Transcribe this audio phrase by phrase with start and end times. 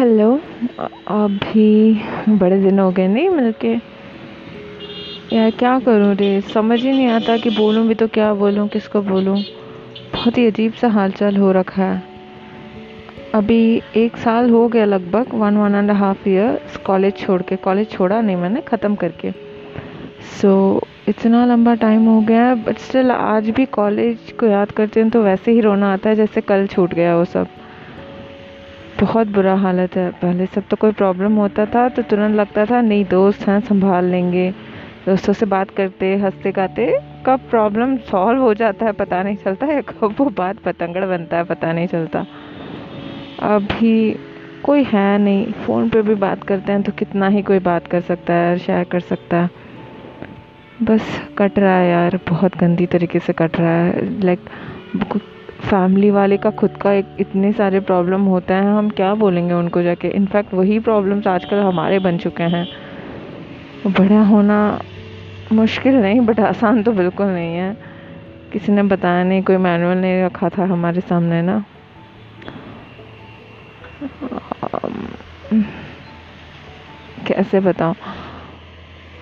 [0.00, 0.28] Hello
[1.08, 1.94] अभी
[2.38, 3.72] बड़े दिन हो गए नहीं मिलके।
[5.32, 6.40] यार क्या करूँ रे?
[6.40, 9.36] समझ ही नहीं आता कि बोलूँ भी तो क्या बोलूँ किसको बोलूँ?
[10.14, 12.02] बहुत ही अजीब सा हालचाल हो रखा है।
[13.34, 13.60] अभी
[13.96, 18.20] एक साल हो गया लगभग one one and half year college छोड़ के। कॉलेज छोड़ा
[18.20, 23.50] नहीं मैंने ख़त्म करके। सो so, इतना लंबा टाइम हो गया है बट स्टिल आज
[23.50, 26.94] भी कॉलेज को याद करते हैं तो वैसे ही रोना आता है जैसे कल छूट
[26.94, 27.46] गया वो सब।
[29.00, 32.80] बहुत बुरा हालत है पहले सब तो कोई प्रॉब्लम होता था तो तुरंत लगता था,
[32.80, 34.50] नहीं, दोस्त हैं, संभाल लेंगे।
[35.06, 36.86] दोस्तों से बात करते, हँसते गाते,
[37.26, 41.36] कब प्रॉब्लम सॉल्व हो जाता है, पता नहीं चलता है, कब वो बात पतंगड़ बनता
[41.36, 42.26] है, पता नहीं चलता।
[43.40, 44.16] अभी
[44.64, 48.00] कोई है नहीं फ़ोन पे भी बात करते हैं तो कितना ही कोई बात कर
[48.00, 49.50] सकता है शेयर कर सकता है।
[50.82, 54.40] बस कट रहा है यार, बहुत गंदी तरीके से कट रहा है लाइक
[55.60, 59.82] फैमिली वाले का खुद का एक इतने सारे प्रॉब्लम होते हैं, हम क्या बोलेंगे उनको
[59.82, 60.08] जाके?
[60.08, 62.68] इनफैक्ट वही प्रॉब्लम्स आजकल हमारे बन चुके हैं।
[63.86, 64.80] बड़ा होना
[65.52, 67.76] मुश्किल नहीं, बट आसान तो बिल्कुल नहीं है।
[68.52, 71.64] किसी ने बताया नहीं, कोई मैनुअल नहीं रखा था हमारे सामने ना।
[77.26, 77.94] कैसे बताऊँ?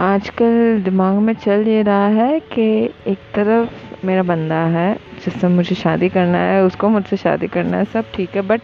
[0.01, 5.75] आजकल दिमाग में चल ये रहा है कि एक तरफ़ मेरा बंदा है, जिससे मुझे
[5.75, 8.61] शादी करना है, उसको मुझसे शादी करना है, सब ठीक है बट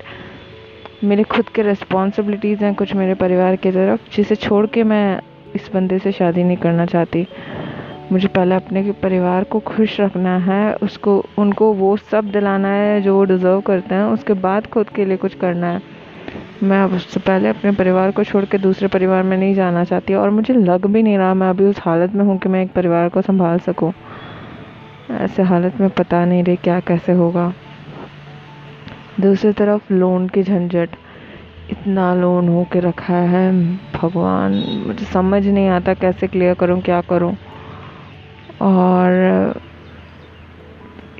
[1.04, 5.20] मेरे खुद के रिस्पॉन्सिबिलिटीज़ हैं, कुछ मेरे परिवार की तरफ़, जिसे छोड़ के मैं
[5.54, 7.26] इस बंदे से शादी नहीं करना चाहती।
[8.12, 13.16] मुझे पहले अपने परिवार को खुश रखना है, उसको, उनको वो सब दिलाना है, जो
[13.16, 15.82] वो डिज़र्व करते हैं, उसके बाद खुद के लिए कुछ करना है।
[16.62, 20.14] मैं अब उससे पहले अपने परिवार को छोड़ के दूसरे परिवार में नहीं जाना चाहती,
[20.14, 22.72] और मुझे लग भी नहीं रहा, मैं अभी उस हालत में हूँ कि मैं एक
[22.72, 23.92] परिवार को संभाल सकूँ।
[25.10, 27.52] ऐसे हालत में पता नहीं रही क्या कैसे होगा।
[29.20, 30.88] दूसरी तरफ़ लोन की झंझट।
[31.70, 33.52] इतना लोन हो के रखा है,
[33.92, 34.52] भगवान,
[34.86, 37.36] मुझे समझ नहीं आता कैसे क्लियर करूँ, क्या करूँ।
[38.62, 39.54] और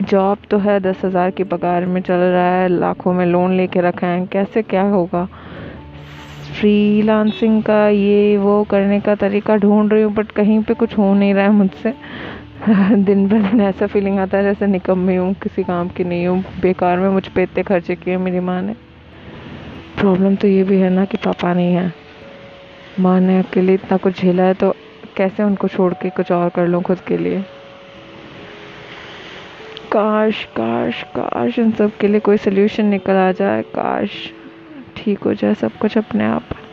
[0.02, 3.80] जॉब तो है, दस हज़ार की पगार में चल रहा है, लाखों में लोन लेके
[3.80, 5.28] रखा है, कैसे क्या होगा?
[6.64, 11.14] फ्रीलांसिंग का ये, वो करने का तरीका ढूंढ रही हूँ बट कहीं पे कुछ हो
[11.14, 11.90] नहीं रहा है मुझसे।
[13.04, 16.26] दिन भर दिन ऐसा फीलिंग आता है जैसे निकम निकम्मी हूँ किसी काम की नहीं
[16.26, 18.72] हूँ, बेकार में मुझ पे इतने खर्चे किए मेरी माँ ने।
[19.98, 21.92] प्रॉब्लम तो ये भी है ना कि पापा नहीं है।
[23.00, 24.74] माँ ने अकेले इतना कुछ झेला है तो
[25.16, 27.42] कैसे उनको छोड़ के कुछ और कर लूँ खुद के लिए?
[29.92, 34.10] काश काश काश इन सब के लिए कोई सोल्यूशन निकल आ जाए, काश।
[35.04, 36.63] ठीक हो जाए सब कुछ अपने आप।